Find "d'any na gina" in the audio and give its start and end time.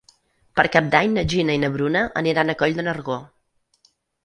0.95-1.59